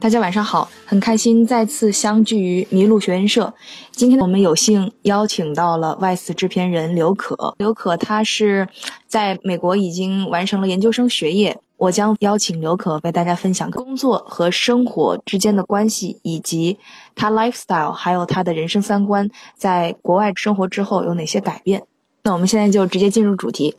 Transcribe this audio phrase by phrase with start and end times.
[0.00, 3.52] 大家晚上好，很开心再次相聚于麋鹿学院社。
[3.90, 7.54] 今天我们有幸邀请到了外事制片人刘可。
[7.58, 8.66] 刘可他是
[9.06, 11.58] 在美国已经完成了研究生学业。
[11.76, 16.78] 我将邀请刘可为大家分享工作和生活之间的关系，以及
[17.14, 21.82] 他 lifestyle 还有他的人生三观在国外生活之后有哪些改变。
[22.22, 23.76] 那我们现在就直接进入主题。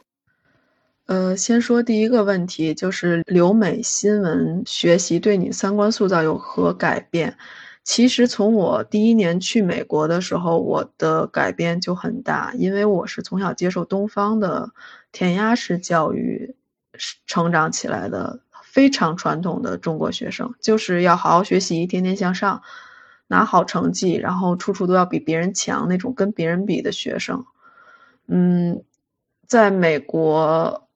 [1.08, 7.36] 呃，先说第一个问题，就是留美新闻学习对你三观塑造有何改变？
[7.84, 14.72] 其实从我第一年去美国的时候，我的改变就很大，因为我是从小接受东方的
[15.12, 16.56] 填鸭式教育
[17.26, 22.62] 成长起来的，非常传统的中国学生，就是要好好学习，天天向上，
[23.28, 27.44] 拿好成绩，然后处处都要比别人强那种跟别人比的学生。
[28.28, 28.82] 嗯，
[29.46, 30.88] 在美国。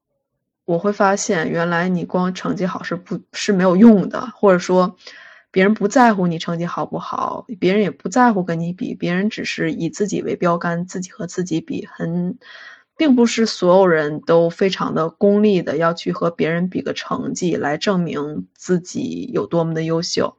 [0.66, 4.96] 我会发现，原来你光成绩好是不是没有用的，或者说，
[5.52, 12.40] 别人不在乎你成绩好不好，别人也不在乎跟你比，别人只是以自己为标杆，自己和自己比，很，
[12.98, 20.36] 并不是所有人都非常的功利的要去和别人比个成绩来证明自己有多么的优秀。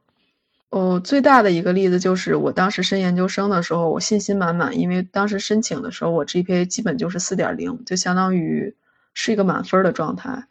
[0.71, 8.75] 哦，最大的一个例子就是我当时申研究生的时候，我信心满满，因为当时申请的时候我 GPA 基本就是四点零，就相当于。
[9.19, 10.45] 是一个满分的状态，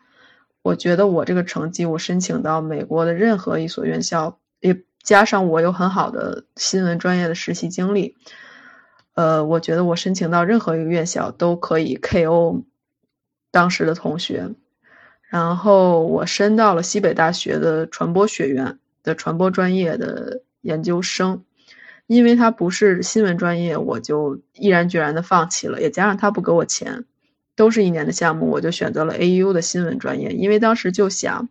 [0.60, 8.16] 我觉得我这个成绩，我申请到美国的任何一所院校，也加上我有很好的新闻专业的实习经历，
[9.14, 12.64] 呃，我觉得我申请到任何一个院校都可以 KO
[13.52, 14.50] 当时的同学。
[15.28, 21.44] 然后我申到了西北大学的传播学院的传播专业的研究生，
[22.08, 27.04] 因为他不是新闻专业，我就毅然决然的放弃了，也加上他不给我钱。
[27.56, 31.48] 都是一年的项目，我就选择了 A U 的新闻专业，因为当时就想，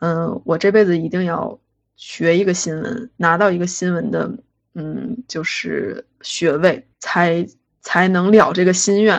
[0.00, 1.58] 嗯，我这辈子一定要
[1.96, 4.30] 学一个新闻，拿到一个新闻的，
[4.74, 7.46] 嗯，就是学位，才
[7.80, 9.18] 才能了这个心愿。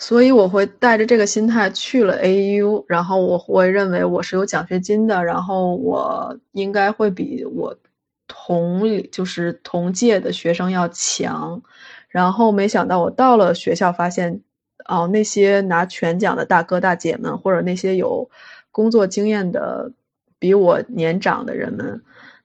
[0.00, 7.78] 所以我会带着这个心态去了 A U，然后我会认为我是有奖学金的，然后我应该会比我
[8.26, 8.82] 同
[9.12, 11.62] 就是同届的学生要强，
[12.08, 14.42] 然后没想到我到了学校发现。
[14.88, 18.28] 哦，那些拿全奖的大哥大姐们，或者那些有
[18.72, 19.92] 工作经验的
[20.38, 22.02] 比我年长的人们，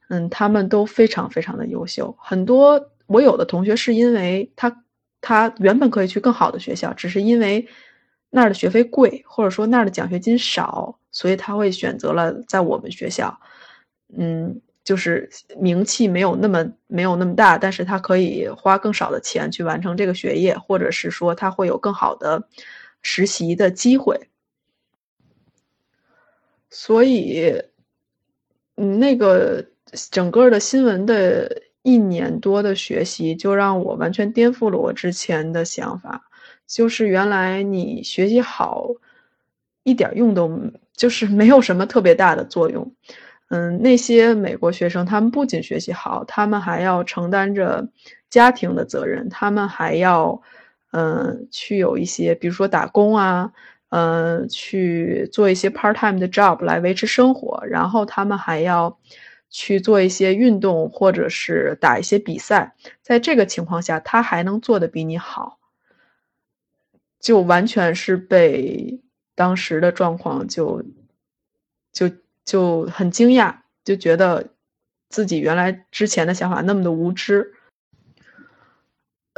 [0.09, 2.13] 嗯，他们都非常非常的优秀。
[2.19, 4.83] 很多我有的同学是因为他
[5.21, 7.65] 他原本可以去更好的学校，只是因为
[8.29, 13.39] 那儿的学费贵，或者说那儿的奖学金少，所以他会选择了在我们学校，
[14.17, 14.61] 嗯。
[14.83, 22.43] 就是名气没有那么没有那么大，但是他可以花更少的钱去完成这个学业，或者是说他会有更好的
[23.01, 24.19] 实习的机会。
[26.69, 27.61] 所以，
[28.75, 29.63] 嗯，那个
[30.11, 36.23] 整个的新闻的一年多的学习，就让我完全颠覆了我之前的想法，
[36.65, 38.89] 就是原来你学习好
[39.83, 40.51] 一点用都，
[40.95, 42.91] 就是没有什么特别大的作用。
[43.53, 47.87] 嗯，那些美国学生，他们不仅学习好，他们还要承担着
[48.27, 50.41] 家庭的责任，他们还要，
[50.91, 53.53] 嗯，去有一些，比如说打工啊，
[53.89, 58.97] 嗯，去做一些 part time 的 job 来维持生活，然后他们还要
[59.51, 62.73] 去做一些运动，或者是打一些比赛。
[63.03, 65.59] 在这个情况下，他还能做的比你好，
[67.19, 68.99] 就完全是被
[69.35, 70.83] 当时的状况就
[71.91, 72.09] 就。
[72.45, 74.45] 就很惊讶，就觉得
[75.09, 77.53] 自己原来之前的想法那么的无知。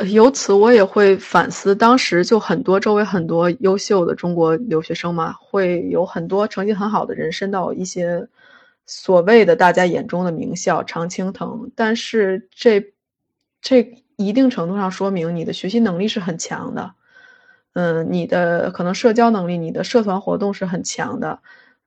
[0.09, 8.27] 由此我也会反思，当时就很多周围很多优秀的中国留学生嘛，会有很多成绩很好的人升到一些
[8.85, 12.93] 所谓的大家眼中的名校常青藤，但是这
[13.61, 16.93] 这一定程度上说明你的学习能力是很强的，
[17.71, 21.39] 嗯，你的可能社交能力、你的社团活动是很强的。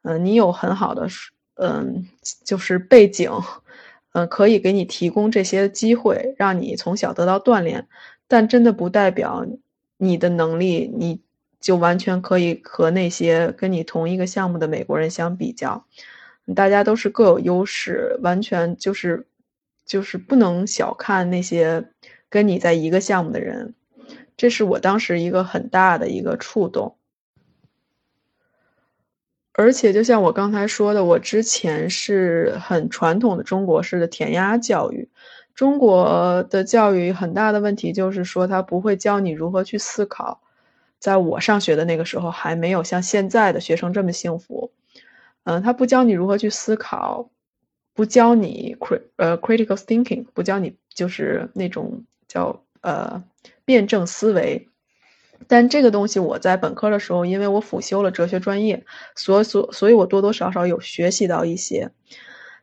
[0.02, 1.06] 嗯，你有很好的，
[1.54, 2.06] 嗯，
[2.44, 3.30] 就是背景，
[4.12, 7.86] 嗯，可以给你提供这些机会，让你从小得到锻炼。
[8.28, 9.46] 但真的不代表
[9.96, 11.20] 你的能力，你
[11.60, 15.86] 就完全可以和那些跟你同一个项目的美国人相比较。
[16.54, 19.26] 大家都是各有优势，完全就是，
[19.86, 21.90] 就是不能小看那些
[22.28, 23.74] 跟你在一个项目的人。
[24.36, 26.97] 这是我当时一个很大的一个触动。
[29.58, 35.08] 而且，就像我刚才说的，我之前是很传统的中国式的填鸭教育。
[35.52, 40.40] 中国的教育很大的问题就是说，他不会教你如何去思考。
[41.00, 44.70] 在我上学的那个时候，还没有像现在的学生这么幸福。
[45.42, 47.28] 嗯，他不教你如何去思考，
[47.94, 53.24] 不教你 cri 呃 critical thinking，不教你就是那种叫呃
[53.64, 54.67] 辩证思维。
[55.48, 58.84] 但这个东西我在本科的时候，因为我辅修了哲学专业，
[59.16, 61.90] 所所所以我多多少少有学习到一些。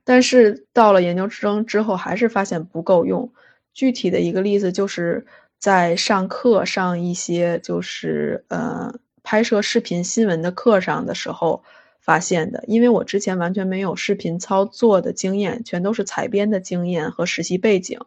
[0.06, 3.34] 但是到了研究生之后，还是发现不够用。
[3.74, 5.26] 具体的一个例子就是
[5.60, 8.94] 在上课上一些就是呃
[9.24, 11.64] 拍摄视频新闻的课上的时候
[12.00, 12.64] 发现的。
[12.68, 18.00] 因为我之前完全没有视频操作的经验，全都是采编的经验和实习背景。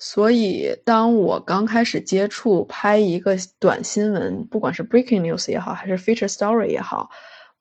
[0.00, 7.10] 所以，当我刚开始接触拍一个短新闻，不管是 breaking news 也好，还是 feature story 也好，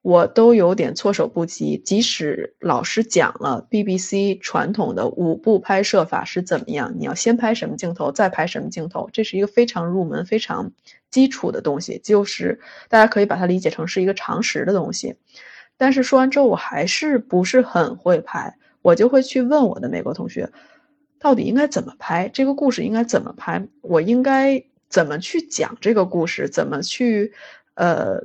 [0.04, 1.80] 我都有点措手不及。
[1.80, 10.72] 即使老师讲了 BBC 传统的五步拍摄法是怎么样，你要先拍什么镜头，再拍什么镜头，这是一个非常入门、非常
[11.10, 15.16] 基础的东西，就是大家可以把它理解成是一个常识的东西。
[15.76, 20.52] 但是说完之后，我还是不是很会拍，我就会去问我的美国同学。
[21.20, 22.84] 到底应该怎么拍这个故事？
[22.84, 23.68] 应该怎么拍？
[23.82, 26.48] 我应该怎么去讲这个故事？
[26.48, 27.34] 怎么去
[27.74, 28.22] 呃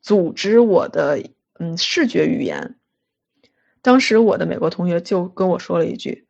[0.00, 1.22] 组织我的
[1.58, 2.76] 嗯视觉语言？
[3.82, 6.26] 当时我的美国同学就跟我说了一句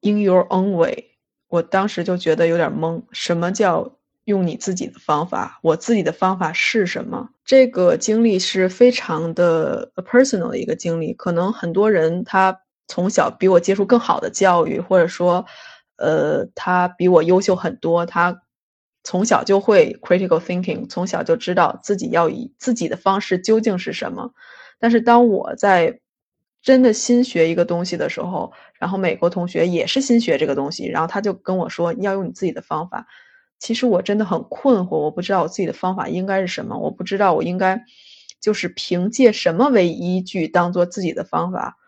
[0.00, 1.12] “in your own way”，
[1.48, 3.02] 我当时就觉得有点懵。
[3.12, 5.60] 什么叫用你自己的方法？
[5.62, 7.30] 我自己的方法是什么？
[7.44, 12.60] 这个经历是非常的 personal 的一个经历，可能很多人他。
[12.92, 15.46] 从小比我接触更好的教育，或者说，
[15.96, 18.04] 呃，他比我优秀很多。
[18.04, 18.42] 他
[19.02, 24.34] 从小就会 critical thinking，从小就知道自己要以自己的方式究竟是什么。
[24.78, 26.00] 但是当我在
[26.60, 33.06] 真的新学一个东西的时候，然后美国同学也是新学这个东西，然后他就跟我说要用你自己的方法。
[33.58, 37.80] 其实我真的很困惑，我不知道我自己的方法应该是什么，我不知道我应该
[38.38, 41.78] 就是凭借什么为依据当做自己的方法。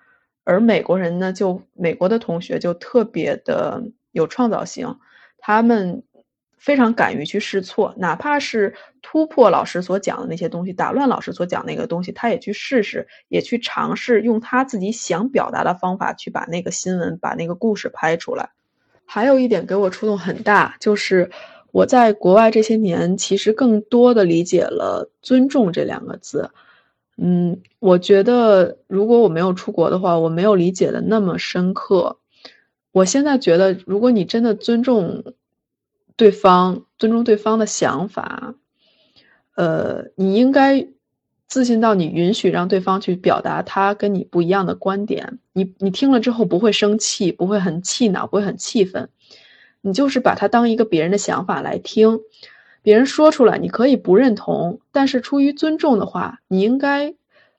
[0.45, 3.83] 而美国人呢，就美国的同学就特别的
[4.13, 4.97] 有创造性，
[5.39, 6.03] 他们
[6.59, 18.51] 非常敢于去试错，哪怕是突破老师所讲的那些东西，打乱老师所讲那个东西，他也去试试，也去尝试用他自己想表达的方法去把那个新闻、把那个故事拍出来。
[19.07, 21.31] 还有一点给我触动很大，就是
[21.73, 26.51] 我在国外这些年，其实更多的理解了“尊重”这两个字。
[27.17, 32.19] 嗯，我觉得如果我没有出国的话，我没有理解的那么深刻。
[32.91, 35.35] 我现在觉得，如果你真的尊重
[36.17, 38.55] 对方，尊重对方的想法，
[39.55, 40.89] 呃，你应该
[41.47, 45.39] 自信到你允许让对方去表达他跟你不一样的观点。
[45.53, 49.09] 你你听了之后不会生气，不会很气恼，不会很气愤，
[49.81, 52.21] 你就是把它当一个别人的想法来听。
[52.85, 57.15] 别人说出来，你可以不认同，但是出于尊重的话，你应该，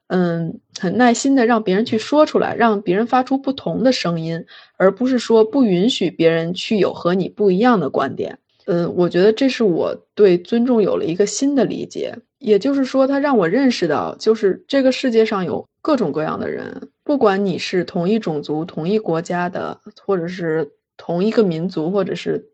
[0.06, 4.46] 嗯，很耐心的让别人去说出来，让别人发出不同的声音，
[4.78, 8.38] 而不是说不允许别人去有和你不一样的观点。
[8.68, 22.52] 嗯，我觉得这是我对尊重有了一个新的理解，也就是说，他让我认识到，就是这个世界上有各种各样的人，不管你是同一种族、同一国家的，或者是同一个民族，或者是。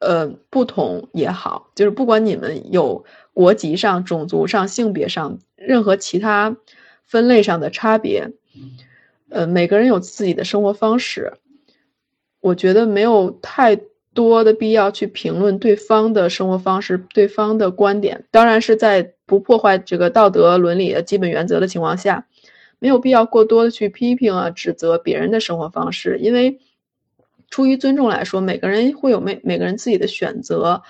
[0.00, 6.56] 呃，不同也好，就是不管你们有国籍上、种族上、性别上任何其他
[7.04, 8.30] 分类上的差别，
[9.30, 11.34] 呃，每个人有自己的生活方式，
[12.40, 13.80] 我觉得没有太
[14.12, 22.26] 多的必要去评论对方的生活方式、对方的观点，当然是在不破坏这个道德伦理的基本原则的情况下，
[22.78, 26.58] 没有必要过多的去批评啊、指责别人的生活方式，因为。
[27.54, 30.82] 出于尊重来说，每个人会有每每个人自己的选择。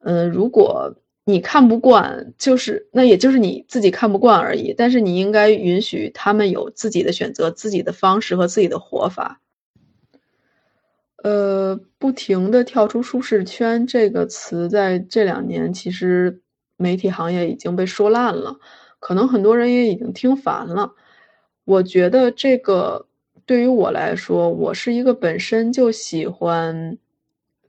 [0.00, 0.94] 嗯，如果
[1.24, 4.74] 你看不惯，就是那也就是你自己看不惯而已。
[4.76, 9.40] 但是你应该允许他们有自己的选择、自己的方式和自己的活法。
[11.22, 16.42] 呃，不停的跳出舒适圈这个词，在这两年其实
[16.76, 18.58] 媒体行业已经被说烂了，
[19.00, 20.92] 可能很多人也已经听烦了。
[21.64, 23.06] 我觉得这个。
[23.46, 26.96] 对于我来说，我是一个本身就喜欢，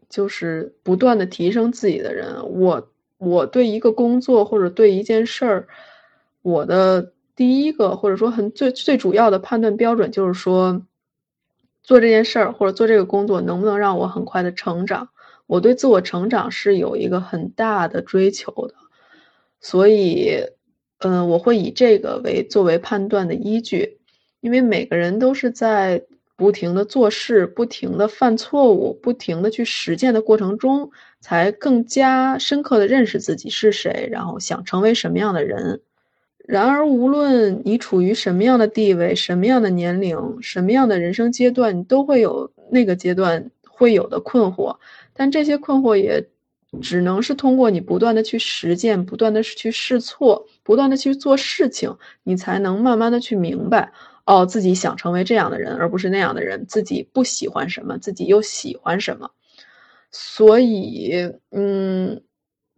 [0.10, 2.50] 就是不断的提升自己的人。
[2.52, 5.68] 我我对一个工作或者对一件事儿，
[6.42, 10.82] 我的第一个或者说很最最主要的判断标准就是说，
[11.84, 15.10] 做这件事儿或者做这个工作能不能让我很快的成长。
[15.48, 18.74] 我对自我成长是有一个很大的追求的，
[19.60, 20.40] 所以，
[21.00, 24.00] 嗯，我会以这个为作为判断的依据。
[24.46, 26.00] 因为每个人都是在
[26.36, 35.82] 不停的做事、不停的犯错误、不停的去实践的过程中，才更加深刻的认识自己是谁，然后想成为什么样的人。
[36.46, 44.76] 然而，无论你处于什么样的地位、什么样的年龄、什么样的人生阶段，你都会有那个阶段会有的困惑。
[45.16, 46.24] 但这些困惑也
[46.84, 53.92] 只能是通过你不断的去实践、不断的去试错、不断的去做事情，你才能慢慢的去明白，
[54.26, 59.32] 哦，自己想成为这样的人，而不是那样的人，自己不喜欢什么，自己又喜欢什么。
[60.12, 62.22] 所以，嗯，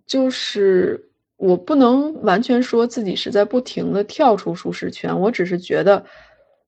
[0.06, 1.04] 就是。
[1.40, 6.04] 我不能完全说自己是在不停的跳出舒适圈，我只是觉得，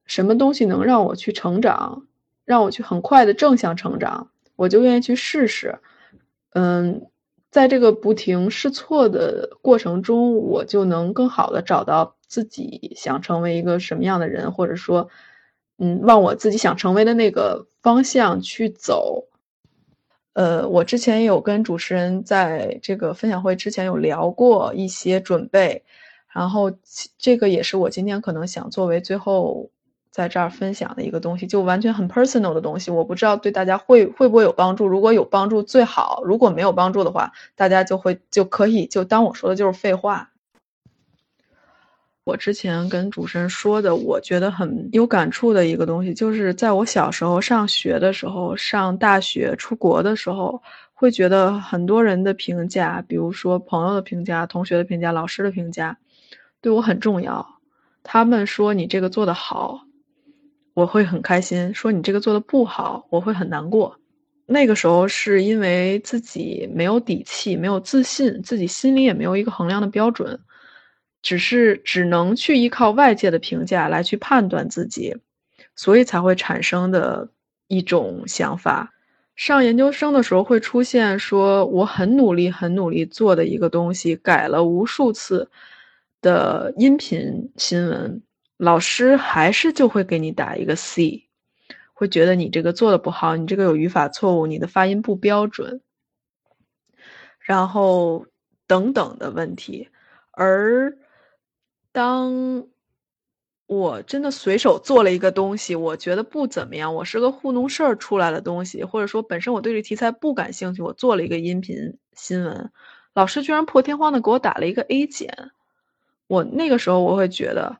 [0.05, 2.05] 什么东西能让我去成长，
[2.45, 5.79] 让我去很快的正向成长，我就愿意去试试。
[6.53, 7.07] 嗯，
[7.49, 15.09] 在这个不停试错的过程中，我就能更好的找到自己想成为一个什么样的人，或者说，
[15.79, 19.25] 嗯，往我自己想成为的那个方向去走。
[20.33, 25.83] 呃，我之前有跟主持人在这个分享会之前有聊过一些准备，
[26.31, 26.71] 然后
[27.17, 29.69] 这个也是我今天可能想作为最后
[30.11, 32.91] 在这儿分享的一个东西，就完全很 personal 的东西。
[32.91, 40.31] 我不知道对大家会会不会有帮助，如果有帮助最好，如果没有帮助的话，大家就会就可以就当我说的就是废话。
[42.29, 50.61] 我之前跟主持人说的，我觉得很有感触的一个东西，就是在我小时候上学的时候、上大学、出国的时候，
[50.93, 55.97] 会觉得很多人的评价，比如说朋友的评价、同学的评价、老师的评价，
[56.61, 57.43] 对我很重要。
[58.03, 59.81] 他们说你这个做得好，
[60.75, 63.97] 我会很开心；说你这个做的不好，我会很难过。
[64.45, 70.39] 那个时候是因为自己没有底气、没有自信，自己心里也没有一个衡量的标准。
[71.21, 75.17] 只是只能去依靠外界的评价来去判断自己，
[75.75, 77.29] 所以才会产生的
[77.67, 78.93] 一种想法。
[79.35, 85.49] 上研究生的时候会出现说我很努力很努力做的一个东西，改了无数次
[86.21, 88.21] 的音频新闻，
[88.55, 91.25] 老师还是就会给你打一个 C，
[91.93, 95.81] 会觉得你这个做的不好，你这个有语法错误，你的发音不标准，
[97.39, 98.25] 然后
[98.67, 99.89] 等等的问题，
[100.31, 100.97] 而。
[101.91, 102.67] 当
[103.65, 112.71] 我真的随手做了一个东西，我觉得不怎么样，我是个糊弄事儿出来的东西，或者说本身我对这题材不感兴趣，我做了一个音频新闻，
[113.13, 115.51] 老师居然破天荒的给我打了一个 A 减，
[116.27, 117.77] 我那个时候我会觉得，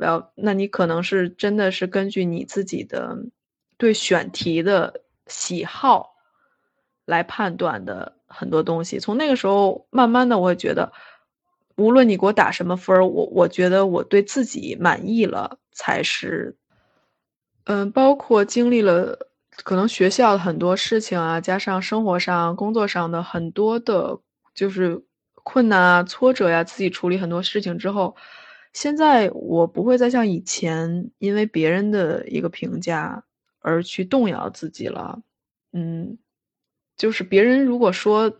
[0.00, 3.18] 要那你可能是真的是根据你自己的
[3.76, 6.14] 对选题的喜好
[7.04, 10.92] 来判断的很多东西，从那个时候慢慢的我会觉得。
[11.80, 16.54] 无论你给我打什么分儿，我我觉得我对自己满意了才是。
[17.64, 19.18] 嗯，包括经历了
[19.64, 24.18] 可能学校的很多事情啊，加上生活上、工作上的很多的，
[24.54, 25.02] 就是
[25.34, 28.14] 困难啊、挫折呀，自己处理很多事情之后，
[28.74, 33.24] 现在我不会再像以前因为别人的一个评价
[33.60, 35.18] 而去动摇自己了。
[35.72, 36.18] 嗯，
[36.98, 38.30] 就是别人如果说。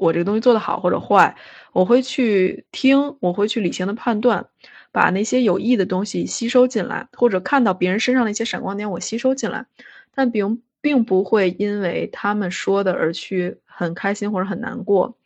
[0.00, 1.36] 我这个东西做得好或者坏，
[1.72, 4.46] 我会去听，我会去理性的判断，
[4.90, 9.66] 把那些有益的东西吸收进来，或者看到别人身上的一些闪光点，我吸收进来，
[10.14, 15.16] 但并并不会因为他们说的而去很开心或者很难过，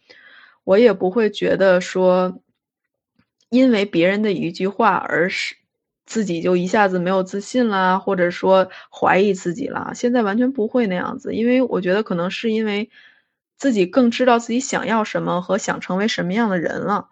[0.64, 2.38] 我也不会觉得说，
[3.48, 5.54] 因为别人的一句话而使
[6.04, 12.90] 自己就一下子没有自信啦，或者说怀疑自己了，现在完全不会那样子，因为我觉得可能是因为。
[13.56, 17.08] 自己更知道自己想要什么和想成为什么样的人了，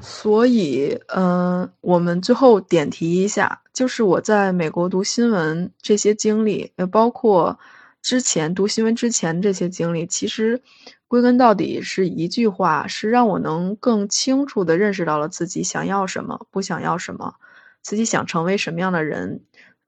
[0.00, 7.58] 所以，嗯，我们最后点题一下，就是我在美国读新闻这些经历，也包括
[8.00, 10.60] 之前读新闻之前这些经历，其实
[11.06, 17.34] 归根到底是一句话，是让我能更清楚的认识到了自己想要什么，不想要什么，
[17.82, 19.42] 自己想成为什么样的人，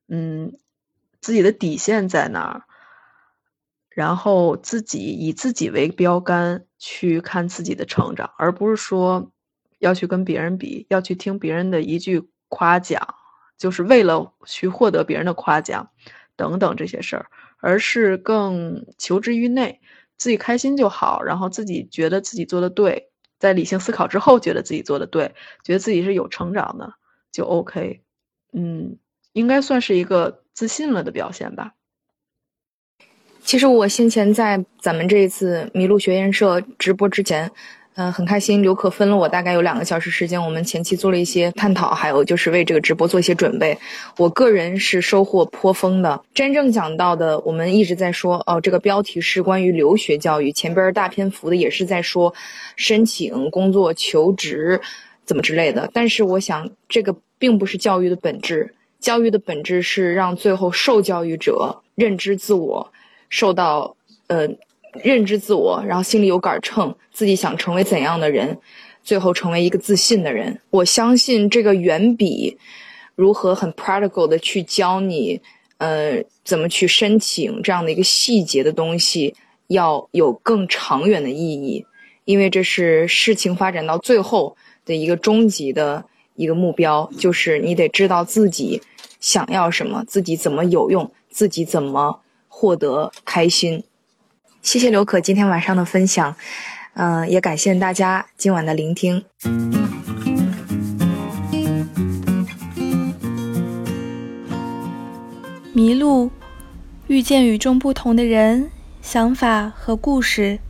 [0.08, 0.52] 嗯，
[1.20, 2.64] 自己的底线在哪儿。
[3.94, 9.30] 然后自己以自己为标杆去看自己的成长，而不是说
[9.78, 13.00] 要去跟别人比，要去听别人的一句夸奖，
[13.56, 15.88] 就是为了去获得别人的夸奖
[16.34, 17.26] 等等这些事儿，
[17.58, 19.80] 而是更求之于内，
[20.18, 25.32] 自己开心就好，然后自己觉得自己做的对，在理性思考之后觉得自己做的对，
[25.62, 26.94] 觉得自己是有成长的，
[27.30, 28.02] 就 OK，
[28.52, 28.98] 嗯，
[29.32, 31.74] 应该算是一个自信了的表现吧。
[33.44, 37.50] 其实我先前在咱们这一次麋鹿学院社直播之前，
[37.94, 43.76] 嗯，很开心，刘可分了我大概有两个小时时间，我们前期做了一些探讨，还有就是为这个直播做一些准备。
[44.16, 46.18] 我个人是收获颇丰的。
[46.32, 52.34] 真正讲到的，我们一直在说哦，这个标题是关于留学教育，前边大篇幅的也是在说
[52.76, 54.80] 申请工作、求职。
[55.26, 55.88] 怎么之类的。
[55.92, 58.74] 但是我想，这个并不是教育的本质。
[59.00, 62.90] 教育的本质是让最后受教育者认知自我，
[63.28, 64.48] 受到呃
[65.02, 68.58] 认知自我，然后心里有杆秤，自己想成为怎样的人，
[69.02, 70.60] 最后成为一个自信的人。
[70.70, 72.56] 我相信这个远比
[73.14, 75.40] 如何很 practical 的去教你
[75.78, 79.34] 呃怎么去申请这样的一个细节的东西
[79.68, 81.84] 要有更长远的意义，
[82.24, 86.04] 因为这是事情发展到最后的一个终极的
[86.36, 88.80] 一个目标，就是你得知道自己。
[89.20, 92.20] 想要什么，自己怎么有用，自己怎么
[92.56, 93.82] 获得开心。
[94.62, 96.36] 谢谢刘可今天晚上的分享，
[96.94, 99.24] 嗯，也感谢大家今晚的聆听。
[105.72, 106.30] 迷路，
[107.08, 108.70] 遇见与众不同的人、
[109.02, 110.60] 想法和故事。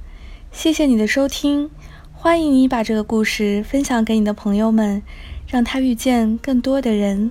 [0.51, 1.71] 谢谢你的收听，
[2.15, 5.03] 欢迎你把这个故事分享给你的朋友们，
[5.47, 7.31] 让他遇见更多的人。